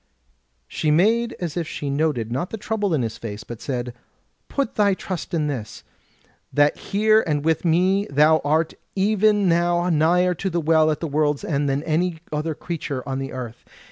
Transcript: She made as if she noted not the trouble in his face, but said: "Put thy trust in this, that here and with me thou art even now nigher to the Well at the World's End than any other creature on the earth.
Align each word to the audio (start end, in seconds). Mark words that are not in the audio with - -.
She 0.67 0.89
made 0.89 1.35
as 1.39 1.55
if 1.55 1.67
she 1.67 1.91
noted 1.91 2.31
not 2.31 2.49
the 2.49 2.57
trouble 2.57 2.95
in 2.95 3.03
his 3.03 3.19
face, 3.19 3.43
but 3.43 3.61
said: 3.61 3.93
"Put 4.49 4.73
thy 4.73 4.95
trust 4.95 5.31
in 5.31 5.45
this, 5.45 5.83
that 6.51 6.75
here 6.75 7.21
and 7.27 7.45
with 7.45 7.63
me 7.63 8.07
thou 8.09 8.41
art 8.43 8.73
even 8.95 9.47
now 9.47 9.87
nigher 9.91 10.33
to 10.39 10.49
the 10.49 10.59
Well 10.59 10.89
at 10.89 11.01
the 11.01 11.07
World's 11.07 11.43
End 11.45 11.69
than 11.69 11.83
any 11.83 12.17
other 12.31 12.55
creature 12.55 13.07
on 13.07 13.19
the 13.19 13.31
earth. 13.31 13.63